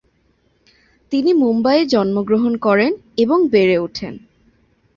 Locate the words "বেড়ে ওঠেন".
3.47-4.13